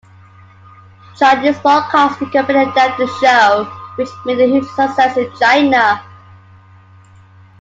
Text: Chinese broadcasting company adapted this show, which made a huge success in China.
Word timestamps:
Chinese 1.15 1.59
broadcasting 1.59 2.31
company 2.31 2.57
adapted 2.63 3.07
this 3.07 3.15
show, 3.19 3.65
which 3.97 4.09
made 4.25 4.39
a 4.39 4.47
huge 4.47 4.67
success 4.71 5.15
in 5.15 5.31
China. 5.39 6.03